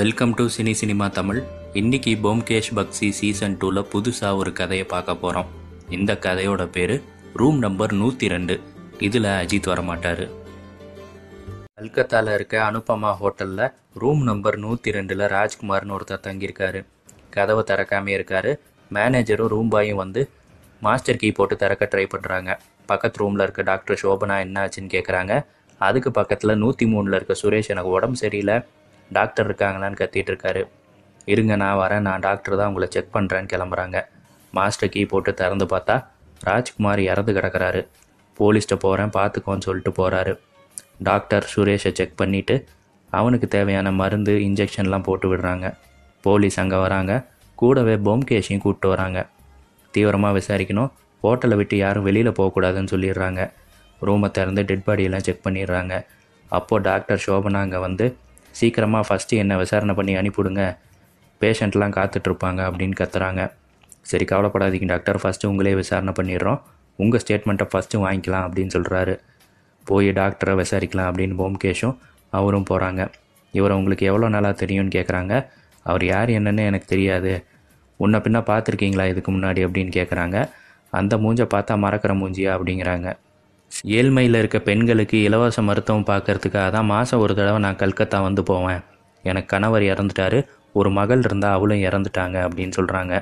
Welcome 0.00 0.32
to 0.38 0.44
cine 0.54 0.72
cinema 0.80 1.06
Tamil 1.16 1.38
இன்னைக்கு 1.78 2.12
Byomkesh 2.24 2.68
Bagchi 2.76 3.08
season 3.16 3.56
டூவில் 3.60 3.80
புதுசாக 3.92 4.38
ஒரு 4.40 4.50
கதையை 4.58 4.84
பார்க்க 4.92 5.14
போகிறோம் 5.22 5.48
இந்த 5.96 6.12
கதையோட 6.26 6.62
பேர் 6.76 6.94
ரூம் 7.40 7.58
நம்பர் 7.64 7.92
நூற்றி 8.00 8.28
ரெண்டு 8.34 8.54
இதில் 9.06 9.28
அஜித் 9.32 9.68
வரமாட்டார். 9.72 10.22
கல்கத்தாவில் 11.78 12.32
இருக்க 12.36 12.56
அனுபமா 12.68 13.10
ஹோட்டலில் 13.20 13.64
ரூம் 14.02 14.22
நம்பர் 14.30 14.58
நூற்றி 14.64 14.96
ரெண்டில் 14.98 15.26
ராஜ்குமார்னு 15.36 15.96
ஒருத்தர் 15.98 16.24
தங்கியிருக்காரு. 16.28 16.82
கதவை 17.36 17.64
திறக்காமே 17.70 18.14
இருக்காரு. 18.18 18.52
மேனேஜரும் 18.90 19.52
ரூம்பாயும் 19.56 20.02
வந்து 20.04 20.22
மாஸ்டர் 20.82 21.22
கீ 21.22 21.30
போட்டு 21.38 21.56
திறக்க 21.64 21.92
ட்ரை 21.94 22.08
பண்ணுறாங்க 22.16 22.50
பக்கத்து 22.92 23.22
ரூமில் 23.24 23.46
இருக்க 23.46 23.70
டாக்டர் 23.72 24.02
சோபனா 24.04 24.38
என்ன 24.48 24.66
ஆச்சுன்னு 24.66 24.94
கேட்குறாங்க 24.96 25.32
அதுக்கு 25.80 26.10
பக்கத்தில் 26.18 26.60
நூற்றி 26.62 26.86
மூணில் 26.92 27.16
இருக்க 27.18 27.34
சுரேஷ் 27.42 27.72
எனக்கு 27.74 27.96
உடம்பு 27.98 28.18
சரியில்லை. 28.24 28.56
டாக்டர் 29.16 29.46
இருக்காங்களான்னு 29.48 30.00
கத்திட்டு 30.00 30.30
இருக்காரு. 30.32 30.62
இருங்க 31.32 31.56
நான் 31.62 31.78
வரேன் 31.82 32.04
நான் 32.08 32.24
டாக்டர் 32.26 32.56
தான் 32.60 32.68
உங்களை 32.70 32.88
செக் 32.94 33.14
பண்ணுறேன்னு 33.16 33.50
கிளம்புறாங்க. 33.52 33.98
மாஸ்டர் 34.52 34.92
கீ 34.94 35.02
போட்டு 35.04 35.30
திறந்து 35.40 35.66
பார்த்தா 35.72 35.96
ராஜ்குமார் 36.48 37.00
இறந்து 37.10 37.32
கிடக்குறாரு. 37.38 37.80
போலீஸ்கிட்ட 38.38 38.76
போகிறேன் 38.84 39.12
பார்த்துக்கோன்னு 39.18 39.66
சொல்லிட்டு 39.68 39.92
போகிறாரு 40.00 40.32
டாக்டர் 41.08 41.44
சுரேஷை 41.52 41.90
செக் 41.98 42.16
பண்ணிவிட்டு 42.22 42.54
அவனுக்கு 43.12 43.46
தேவையான 43.48 43.88
மருந்து 44.00 44.32
இன்ஜெக்ஷன்லாம் 44.48 45.06
போட்டு 45.08 45.26
விடுறாங்க. 45.30 45.66
போலீஸ் 46.24 46.58
அங்கே 46.62 46.78
வராங்க. 46.84 47.12
கூடவே 47.60 47.94
பொம்கேஷையும் 48.06 48.62
கூப்பிட்டு 48.64 48.88
வராங்க. 48.88 49.20
தீவிரமாக 49.94 50.34
விசாரிக்கணும். 50.38 50.90
ஹோட்டலை 51.22 51.56
விட்டு 51.60 51.76
யாரும் 51.76 52.06
வெளியில் 52.08 52.36
போகக்கூடாதுன்னு 52.38 52.92
சொல்லிடுறாங்க. 52.94 53.40
ரூமை 54.06 54.28
திறந்து 54.36 54.62
டெட் 54.68 54.84
பாடியெல்லாம் 54.86 55.24
செக் 55.26 55.46
பண்ணிடுறாங்க. 55.46 55.94
அப்போது 56.50 56.84
டாக்டர் 56.88 57.22
சோபனா 57.26 57.58
அங்கே 57.66 57.80
வந்து 57.86 58.06
சீக்கிரமாக 58.60 59.04
ஃபஸ்ட்டு 59.08 59.38
என்னை 59.42 59.56
விசாரணை 59.62 59.94
பண்ணி 59.98 60.14
அனுப்பிவிடுங்க. 60.20 60.64
பேஷண்ட்லாம் 61.40 61.96
காத்துட்ருப்பாங்க 61.98 62.60
அப்படின்னு 62.68 62.96
கத்துறாங்க. 63.00 63.42
சரி 64.10 64.24
கவலைப்படாதீங்க 64.30 64.88
டாக்டர் 64.92 65.18
ஃபஸ்ட்டு 65.22 65.48
உங்களே 65.52 65.74
விசாரணை 65.80 66.12
பண்ணிடுறோம். 66.18 66.60
உங்கள் 66.98 67.22
ஸ்டேட்மெண்ட்டை 67.22 67.66
ஃபஸ்ட்டு 67.72 68.00
வாங்கிக்கலாம் 68.04 68.46
அப்படின்னு 68.46 68.72
சொல்கிறாரு 68.76 69.14
போய் 69.86 70.08
டாக்டரை 70.18 70.52
விசாரிக்கலாம் 70.60 71.08
அப்படின்னு 71.10 71.36
போம்கேஷும் 71.40 71.96
அவரும் 72.38 72.66
போகிறாங்க 72.70 73.02
இவரை 73.54 73.74
உங்களுக்கு 73.80 74.04
எவ்வளோ 74.10 74.26
நாளாக 74.34 74.54
தெரியும்னு 74.62 74.92
கேட்குறாங்க 74.96 75.34
அவர் 75.90 76.04
யார் 76.10 76.30
என்னன்னு 76.38 76.62
எனக்கு 76.70 76.86
தெரியாது. 76.92 77.32
உன்னை 78.04 78.18
பின்ன 78.24 78.38
பார்த்துருக்கீங்களா 78.50 79.04
இதுக்கு 79.12 79.30
முன்னாடி 79.36 79.60
அப்படின்னு 79.66 79.92
கேட்குறாங்க 79.96 80.36
அந்த 80.98 81.14
மூஞ்சை 81.22 81.46
பார்த்தா 81.54 81.74
மறக்கிற 81.84 82.12
மூஞ்சியா 82.20 82.50
அப்படிங்கிறாங்க. 82.56 83.08
ஏழ்மையில் 83.96 84.38
இருக்க 84.40 84.58
பெண்களுக்கு 84.68 85.16
இலவச 85.26 85.58
மருத்துவம் 85.68 86.06
பார்க்கறதுக்காக 86.10 86.68
தான் 86.76 86.88
மாதம் 86.92 87.20
ஒரு 87.24 87.32
தடவை 87.38 87.60
நான் 87.66 87.78
கல்கத்தா 87.82 88.18
வந்து 88.26 88.42
போவேன். 88.50 88.80
எனக்கு 89.24 89.48
கணவர் 89.54 89.84
இறந்துட்டாரு. 89.92 90.38
ஒரு 90.74 90.90
மகள் 90.98 91.22
இருந்தால் 91.26 91.54
அவளும் 91.56 91.84
இறந்துட்டாங்க 91.88 92.36
அப்படின்னு 92.46 92.76
சொல்கிறாங்க 92.78 93.14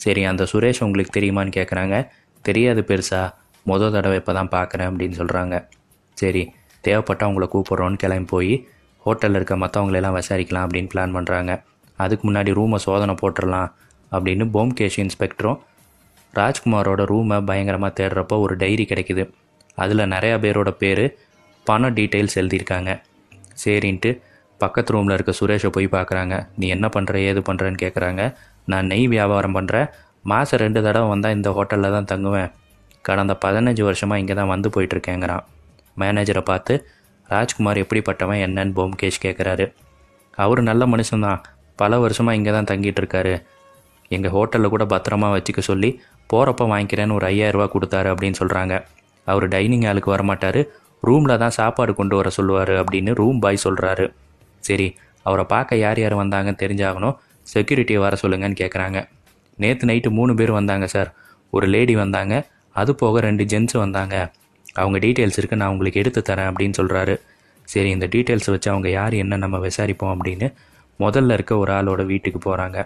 சரி 0.00 0.22
அந்த 0.30 0.42
சுரேஷ் 0.52 0.82
உங்களுக்கு 0.86 1.12
தெரியுமான்னு 1.16 1.52
கேட்குறாங்க 1.58 1.96
தெரியாது 2.44 2.82
பெருசா. 2.90 3.22
மொதல் 3.66 3.94
தடவை 3.96 4.16
இப்போ 4.20 4.32
தான் 4.38 4.52
பார்க்குறேன் 4.56 4.88
அப்படின்னு 4.90 5.16
சொல்கிறாங்க 5.20 5.54
சரி 6.16 6.42
தேவைப்பட்டால் 6.84 7.30
உங்களை 7.30 7.46
கூப்பிட்றோன்னு 7.54 8.00
கிளம்பி 8.04 8.30
போய் 8.34 8.54
ஹோட்டலில் 9.06 9.38
இருக்க 9.38 9.56
மற்றவங்களெல்லாம் 9.56 10.16
விசாரிக்கலாம் 10.18 10.64
அப்படின்னு 10.66 10.90
பிளான் 10.94 11.16
பண்ணுறாங்க 11.16 11.52
அதுக்கு 11.98 12.24
முன்னாடி 12.28 12.50
ரூமை 12.58 12.78
சோதனை 12.86 13.14
போட்டுடலாம் 13.22 13.68
அப்படின்னு 14.12 14.44
போம்கேஷ் 14.54 14.98
இன்ஸ்பெக்டரும் 15.04 15.58
ராஜ்குமாரோட 16.34 17.02
ரூமை 17.12 17.36
பயங்கரமாக 17.50 17.92
தேடுறப்போ 18.00 18.36
ஒரு 18.44 18.54
டைரி 18.56 18.84
கிடைக்குது. 18.84 19.24
அதில் 19.82 20.10
நிறையா 20.14 20.36
பேரோட 20.44 20.70
பேர் 20.82 21.04
பண 21.66 21.88
டீட்டெயில்ஸ் 21.98 22.38
எழுதியிருக்காங்க. 22.40 22.90
சரின்ட்டு 23.62 24.10
பக்கத்து 24.60 24.92
ரூமில் 24.94 25.14
இருக்க 25.16 25.32
சுரேஷை 25.40 25.70
போய் 25.76 25.88
பார்க்குறாங்க. 25.96 26.34
நீ 26.60 26.66
என்ன 26.76 26.86
பண்ணுற 26.94 27.16
ஏது 27.30 27.40
பண்ணுறேன்னு 27.48 27.80
கேட்குறாங்க 27.82 28.22
நான் 28.72 28.88
நெய் 28.92 29.06
வியாபாரம் 29.14 29.56
பண்ணுறேன் 29.58 29.88
மாதம் 30.30 30.60
ரெண்டு 30.62 30.80
தடவை 30.86 31.08
வந்தால் 31.12 31.34
இந்த 31.36 31.48
ஹோட்டலில் 31.56 31.94
தான் 31.96 32.08
தங்குவேன். 32.12 32.50
கடந்த 33.04 33.34
பதினஞ்சு 33.44 33.82
வருஷமாக 33.88 34.20
இங்கே 34.22 34.34
தான் 34.40 34.50
வந்து 34.54 34.68
போயிட்டுருக்கேங்கிறான். 34.74 35.44
மேனேஜரை 35.96 36.42
பார்த்து 36.50 36.74
ராஜ்குமார் 37.28 37.80
எப்படிப்பட்டவன்? 37.82 38.40
என்னன்னு 38.46 38.74
போம்கேஷ் 38.78 39.22
கேட்குறாரு 39.24 39.66
அவர் 40.38 40.60
நல்ல 40.70 40.82
மனுஷன்தான். 40.92 41.40
பல 41.82 41.98
வருஷமாக 42.04 42.38
இங்கே 42.38 42.52
தான் 42.56 42.68
தங்கிட்டு 42.70 43.00
இருக்காரு 43.02 43.34
எங்கள் 44.16 44.32
ஹோட்டலில் 44.36 44.72
கூட 44.74 44.84
பத்திரமா 44.92 45.28
வச்சுக்க 45.34 45.62
சொல்லி 45.70 45.90
போகிறப்ப 46.30 46.66
வாங்கிக்கிறேன்னு 46.72 47.16
ஒரு 47.18 47.26
ஐயாயிரரூவா 47.32 47.66
கொடுத்தாரு 47.74 48.08
அப்படின்னு 48.12 48.38
சொல்கிறாங்க 48.40 48.74
அவர் 49.32 49.46
டைனிங் 49.54 49.86
ஹாலுக்கு 49.88 50.10
வரமாட்டார். 50.14 50.60
ரூமில் 51.06 51.40
தான் 51.42 51.54
சாப்பாடு 51.58 51.92
கொண்டு 52.00 52.14
வர 52.18 52.28
சொல்லுவார் 52.36 52.72
அப்படின்னு 52.82 53.10
ரூம் 53.20 53.40
பாய் 53.44 53.64
சொல்கிறாரு 53.64 54.06
சரி 54.68 54.88
அவரை 55.26 55.44
பார்க்க 55.52 55.82
யார் 55.84 56.00
யார் 56.02 56.16
வந்தாங்கன்னு 56.22 56.62
தெரிஞ்சாகணும். 56.64 57.16
செக்யூரிட்டியை 57.46 58.00
வர 58.04 58.14
சொல்லுங்கன்னு 58.22 58.58
கேட்குறாங்க 58.62 58.98
நேற்று 59.58 59.86
நைட்டு 59.90 60.10
மூணு 60.18 60.32
பேர் 60.38 60.52
வந்தாங்க 60.58 60.86
சார் 60.94 61.10
ஒரு 61.52 61.66
லேடி 61.74 61.94
வந்தாங்க. 62.02 62.34
அது 62.76 62.90
போக 63.02 63.20
ரெண்டு 63.26 63.44
ஜென்ஸ் 63.52 63.74
வந்தாங்க. 63.84 64.16
அவங்க 64.80 64.96
டீட்டெயில்ஸ் 65.04 65.38
இருக்குது 65.40 65.60
நான் 65.60 65.72
உங்களுக்கு 65.74 66.00
எடுத்து 66.02 66.20
தரேன் 66.28 66.48
அப்படின்னு 66.50 66.78
சொல்கிறாரு 66.80 67.14
சரி 67.68 67.88
இந்த 67.96 68.06
டீட்டெயில்ஸ் 68.14 68.50
வச்சு 68.52 68.68
அவங்க 68.72 68.88
யார் 68.98 69.14
என்ன 69.22 69.38
நம்ம 69.44 69.56
விசாரிப்போம் 69.66 70.12
அப்படின்னு 70.14 70.48
முதல்ல 71.00 71.34
இருக்க 71.38 71.52
ஒரு 71.62 71.72
ஆளோட 71.78 72.02
வீட்டுக்கு 72.12 72.40
போகிறாங்க 72.46 72.78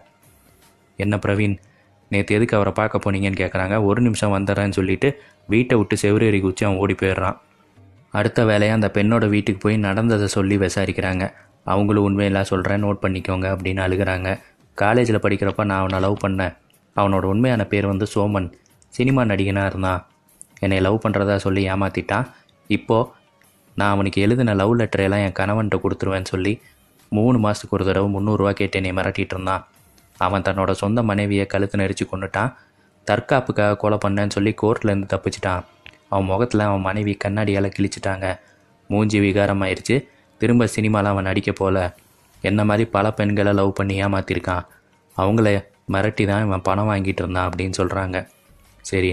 என்ன 0.99 1.15
பிரவீன்? 1.25 1.55
நேற்று 2.13 2.37
எதுக்கு 2.37 2.57
அவரை 2.59 2.73
பார்க்க 2.79 3.03
போனீங்கன்னு 3.05 3.41
கேட்குறாங்க 3.43 3.77
ஒரு 3.89 4.01
நிமிஷம் 4.07 4.35
வந்துடுறேன்னு 4.35 4.77
சொல்லிட்டு 4.79 5.09
வீட்டை 5.53 5.77
விட்டு 5.79 5.97
செவ்வரேறி 6.03 6.41
குச்சி 6.41 6.65
அவன் 6.67 6.81
ஓடி 6.83 6.95
போயிடுறான். 7.03 7.37
அடுத்த 8.19 8.41
வேலையாக 8.51 8.79
அந்த 8.79 8.89
பெண்ணோட 8.97 9.25
வீட்டுக்கு 9.35 9.61
போய் 9.65 9.77
நடந்ததை 9.87 10.27
சொல்லி 10.37 10.57
விசாரிக்கிறாங்க. 10.57 11.27
அவங்களும் 11.73 12.07
உண்மையெல்லாம் 12.09 12.51
சொல்கிறேன் 12.51 12.83
நோட் 12.85 13.03
பண்ணிக்கோங்க 13.05 13.47
அப்படின்னு 13.55 13.81
அழுகிறாங்க. 13.87 14.29
காலேஜில் 14.79 15.23
படிக்கிறப்ப 15.25 15.65
நான் 15.71 15.83
அவனை 15.83 15.99
லவ் 16.05 16.23
பண்ணேன். 16.25 16.55
அவனோட 16.97 17.25
உண்மையான 17.33 17.63
பேர் 17.73 17.91
வந்து 17.93 18.07
சோமன். 18.15 18.49
சினிமா 18.97 19.23
நடிகனாக 19.31 19.71
இருந்தான். 19.73 20.01
என்னை 20.65 20.79
லவ் 20.87 21.03
பண்ணுறதா 21.05 21.37
சொல்லி 21.47 21.63
ஏமாற்றிட்டான் 21.73 22.27
இப்போது 22.77 23.09
நான் 23.79 23.93
அவனுக்கு 23.95 24.19
எழுதின 24.25 24.55
லவ் 24.61 24.73
லெட்டரையெல்லாம் 24.81 25.25
என் 25.27 25.39
கணவன்கிட்ட 25.41 25.77
கொடுத்துருவேன்னு 25.85 26.33
சொல்லி 26.35 26.53
மூணு 27.13 27.39
மாதத்துக்கு 27.39 27.77
ஒரு 27.77 27.85
தடவை 27.89 28.09
முந்நூறுரூவா 28.15 28.53
கேட்டு 28.59 28.79
என்னை 28.81 28.93
மிரட்டிகிட்டு 28.99 29.35
இருந்தான். 29.37 29.63
அவன் 30.27 30.47
தன்னோட 30.47 30.71
சொந்த 30.83 31.03
மனைவியை 31.11 31.47
கழுத்து 31.53 31.81
நெரிச்சு 31.83 32.05
கொண்டுட்டான் 32.13 32.53
தற்காப்புக்காக 33.07 33.79
கொலை 33.83 33.99
பண்ணேன்னு 34.05 34.35
சொல்லி 34.37 34.53
கோர்ட்லேருந்து 34.63 35.09
தப்பிச்சிட்டான். 35.13 35.63
அவன் 36.13 36.29
முகத்தில் 36.31 36.67
அவன் 36.67 36.85
மனைவி 36.89 37.13
கண்ணாடியால் 37.25 37.75
கிழிச்சிட்டாங்க. 37.77 38.27
மூஞ்சி 38.91 39.19
விகாரமாயிருச்சு. 39.25 39.97
திரும்ப 40.41 40.67
சினிமாவில் 40.77 41.11
அவன் 41.13 41.29
நடிக்க 41.29 41.51
போல. 41.61 41.77
என்ன 42.43 42.61
மாதிரி 42.69 42.85
பல 42.97 43.07
பெண்களை 43.19 43.53
லவ் 43.59 43.77
பண்ணி 43.79 43.95
ஏமாத்திருக்கான். 44.05 44.65
அவங்கள 45.17 45.49
மிரட்டி 45.95 46.25
தான் 46.31 46.45
இவன் 46.47 46.65
பணம் 46.69 46.89
வாங்கிட்டு 46.91 47.23
இருந்தான் 47.23 47.49
அப்படின்னு 47.49 47.75
சொல்கிறாங்க 47.81 48.19
சரி 48.91 49.11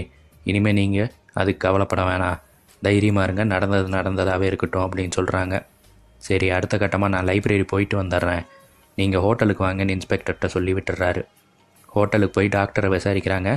இனிமேல் 0.50 0.76
நீங்கள் 0.80 1.10
அதுக்கு 1.40 1.60
கவலைப்பட 1.64 2.02
வேணாம். 2.10 2.38
தைரியமாக 2.86 3.26
இருங்க. 3.26 3.44
நடந்தது 3.54 3.88
நடந்ததாகவே 3.96 4.46
இருக்கட்டும் 4.50 4.84
அப்படின்னு 4.86 5.14
சொல்கிறாங்க 5.18 5.54
சரி 6.28 6.46
அடுத்த 6.56 6.74
கட்டமாக 6.82 7.12
நான் 7.14 7.28
லைப்ரரி 7.30 7.66
போயிட்டு 7.72 7.96
வந்துடுறேன். 8.02 8.42
நீங்கள் 9.00 9.22
ஹோட்டலுக்கு 9.26 9.62
வாங்கன்னு 9.66 9.94
இன்ஸ்பெக்டர்கிட்ட 9.96 10.46
சொல்லி 10.54 10.72
விட்டுறாரு 10.78 11.22
ஹோட்டலுக்கு 11.94 12.34
போய் 12.36 12.54
டாக்டரை 12.56 12.88
விசாரிக்கிறாங்க. 12.96 13.50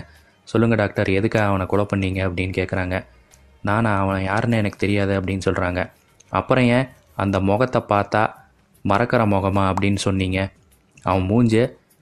சொல்லுங்கள் 0.51 0.79
டாக்டர் 0.81 1.09
எதுக்காக 1.17 1.49
அவனை 1.51 1.65
கொலை 1.71 1.85
பண்ணீங்க 1.91 2.19
அப்படின்னு 2.27 2.53
கேட்குறாங்க 2.59 2.95
நானா 3.67 3.91
அவன் 4.03 4.23
யாருன்னு 4.29 4.59
எனக்கு 4.61 4.81
தெரியாது 4.83 5.13
அப்படின்னு 5.19 5.45
சொல்கிறாங்க 5.47 5.81
அப்புறம் 6.39 6.67
ஏன் 6.77 6.87
அந்த 7.23 7.37
முகத்தை 7.49 7.81
பார்த்தா 7.91 8.23
மறக்கிற 8.85 9.21
முகமா 9.33 9.63
அப்படின்னு 9.71 9.99
சொன்னீங்க? 10.05 10.39
அவன் 11.09 11.25
மூஞ்சு 11.29 11.61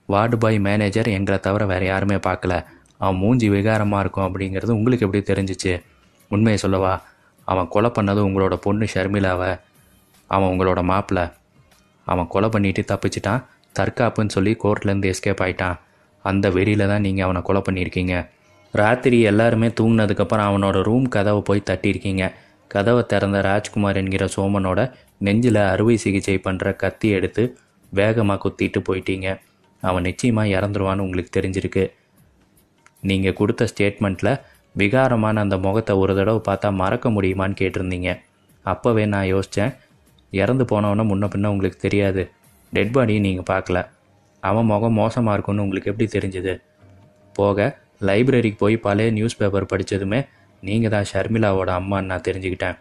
வார்டு 0.09 0.37
பாய் 0.43 0.57
மேனேஜர் 0.67 1.09
எங்களை 1.17 1.37
தவிர 1.39 1.65
வேறு 1.71 1.85
யாருமே 1.91 2.17
பார்க்கல. 2.27 2.53
அவன் 3.01 3.19
மூஞ்சி 3.23 3.47
விகாரமாக 3.49 4.03
இருக்கும் 4.03 4.25
அப்படிங்கிறது 4.27 4.71
உங்களுக்கு 4.77 5.05
எப்படி 5.07 5.21
தெரிஞ்சிச்சு? 5.31 5.73
உண்மையை 6.31 6.57
சொல்லவா? 6.63 6.93
அவன் 7.47 7.69
கொலை 7.73 7.89
பண்ணது 7.97 8.21
உங்களோட 8.27 8.55
பொண்ணு 8.65 8.87
ஷர்மிளாவை? 8.93 9.51
அவன் 10.31 10.49
உங்களோட 10.53 10.81
மாப்பிள்ளை 10.91 11.23
அவன் 12.05 12.29
கொலை 12.33 12.49
பண்ணிட்டு 12.49 12.83
தப்பிச்சிட்டான். 12.91 13.41
தற்காப்புன்னு 13.79 14.35
சொல்லி 14.35 14.53
கோர்ட்லேருந்து 14.63 15.11
எஸ்கேப் 15.13 15.41
ஆயிட்டான். 15.45 15.77
அந்த 16.25 16.45
வெறியில் 16.55 16.89
தான் 16.91 17.03
நீங்கள் 17.07 17.25
அவனை 17.27 17.41
கொலை 17.41 17.61
பண்ணியிருக்கீங்க. 17.67 18.15
ராத்திரி 18.73 19.17
எல்லாருமே 19.31 19.67
தூங்கினதுக்கப்புறம் 19.79 20.47
அவனோட 20.49 20.77
ரூம் 20.87 21.07
கதவை 21.15 21.41
போய் 21.49 21.67
தட்டியிருக்கீங்க. 21.69 22.25
கதவை 22.67 23.01
திறந்த 23.11 23.37
ராஜ்குமார் 23.41 23.99
என்கிற 24.01 24.25
சோமனோட 24.35 24.81
நெஞ்சில் 25.27 25.61
அறுவை 25.71 25.95
சிகிச்சை 26.03 26.35
பண்ணுற 26.45 26.75
கத்தி 26.83 27.07
எடுத்து 27.17 27.43
வேகமாக 27.91 28.39
குத்திட்டு 28.43 28.79
போயிட்டீங்க. 28.87 29.27
அவன் 29.83 30.05
நிச்சயமாக 30.09 30.53
இறந்துருவான்னு 30.57 31.05
உங்களுக்கு 31.05 31.31
தெரிஞ்சிருக்கு. 31.37 31.83
நீங்கள் 33.09 33.37
கொடுத்த 33.39 33.67
ஸ்டேட்மெண்ட்டில் 33.71 34.33
விகாரமான 34.75 35.41
அந்த 35.45 35.55
முகத்தை 35.57 35.93
ஒரு 36.01 36.13
தடவை 36.19 36.41
பார்த்தா 36.49 36.69
மறக்க 36.81 37.09
முடியுமான்னு 37.09 37.59
கேட்டிருந்தீங்க. 37.61 38.09
அப்போவே 38.65 39.03
நான் 39.13 39.27
யோசித்தேன் 39.33 39.73
இறந்து 40.39 40.65
போனவன 40.71 41.05
முன்ன 41.11 41.27
பின்ன 41.33 41.49
உங்களுக்கு 41.53 41.79
தெரியாது. 41.85 42.23
டெட் 42.73 42.93
பாடியை 42.95 43.21
நீங்கள் 43.27 43.47
பார்க்கல. 43.51 43.79
அவன் 44.43 44.69
முகம் 44.71 44.97
மோசமாக 45.01 45.33
இருக்கும்னு 45.35 45.63
உங்களுக்கு 45.65 45.91
எப்படி 45.91 46.07
தெரிஞ்சுது? 46.17 46.53
போக 47.35 47.67
லைப்ரரிக்கு 48.09 48.59
போய் 48.63 48.75
பழைய 48.85 49.09
நியூஸ் 49.17 49.37
பேப்பர் 49.39 49.71
படித்ததுமே 49.73 50.19
நீங்கள் 50.63 50.93
தான் 50.95 51.07
ஷர்மிளாவோட 51.11 51.69
அம்மான்னு 51.79 52.09
நான் 52.11 52.25
தெரிஞ்சுக்கிட்டேன். 52.27 52.77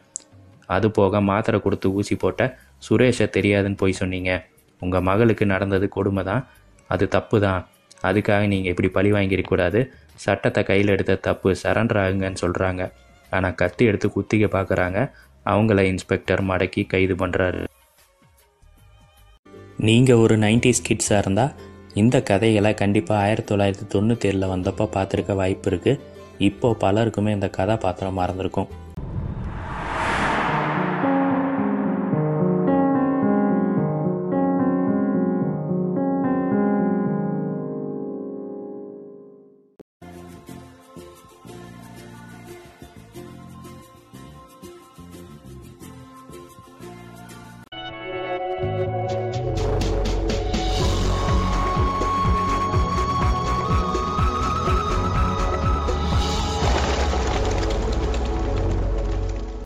அது 0.74 0.86
போக 0.98 1.20
மாத்திரை 1.30 1.58
கொடுத்து 1.64 1.88
ஊசி 1.98 2.14
போட்ட 2.22 2.42
சுரேஷை 2.86 3.26
தெரியாதுன்னு 3.36 3.80
போய் 3.82 3.98
சொன்னீங்க. 4.00 4.30
உங்கள் 4.82 5.04
மகளுக்கு 5.08 5.44
நடந்தது 5.54 5.86
கொடுமை 5.96 6.22
தான். 6.30 6.42
அது 6.90 7.04
தப்பு 7.16 7.36
தான். 7.46 7.62
அதுக்காக 8.08 8.42
நீங்கள் 8.52 8.72
இப்படி 8.72 8.88
பழி 8.96 9.10
வாங்கிடக்கூடாது 9.16 9.80
சட்டத்தை 10.24 10.62
கையில் 10.70 10.92
எடுத்த 10.94 11.18
தப்பு. 11.28 11.50
சரண்டர் 11.62 12.00
ஆகுங்கன்னு 12.02 12.42
சொல்கிறாங்க 12.44 12.82
ஆனால் 13.32 13.56
கத்தி 13.60 13.82
எடுத்து 13.90 14.08
குத்திக்க 14.14 14.46
பார்க்குறாங்க 14.56 14.98
அவங்கள 15.46 15.82
இன்ஸ்பெக்டர் 15.82 16.42
மடக்கி 16.44 16.86
கைது 16.86 17.14
பண்ணுறாரு 17.14 17.64
நீங்கள் 19.76 20.16
ஒரு 20.16 20.36
நைன்டிஸ் 20.36 20.86
கிட்ஸாக 20.88 21.18
இருந்தால் 21.18 21.54
இந்த 21.94 22.22
கதைகளை 22.22 22.74
கண்டிப்பாக 22.74 23.22
ஆயிரத்தி 23.22 23.54
தொள்ளாயிரத்தி 23.54 23.86
தொண்ணூத்தேழில் 23.94 24.52
வந்தப்போ 24.52 24.84
பார்த்துருக்க 24.96 25.34
வாய்ப்பு 25.34 25.70
இருக்குது 25.70 26.00
இப்போது 26.38 26.78
பலருக்குமே 26.80 27.28
இந்த 27.28 27.48
கதாபாத்திரம் 27.48 28.18
மறந்துருக்கும். 28.18 28.68